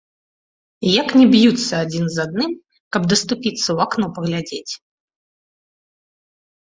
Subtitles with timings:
[1.01, 2.51] Як не б'юцца адзін з адным,
[2.97, 4.83] каб даступіцца ў акно паглядзець.